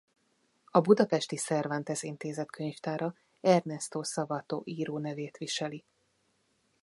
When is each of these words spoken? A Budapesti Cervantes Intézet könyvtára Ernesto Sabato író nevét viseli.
A 0.65 0.79
Budapesti 0.79 1.35
Cervantes 1.35 2.03
Intézet 2.03 2.51
könyvtára 2.51 3.15
Ernesto 3.41 4.03
Sabato 4.03 4.61
író 4.65 4.97
nevét 4.99 5.37
viseli. 5.37 5.85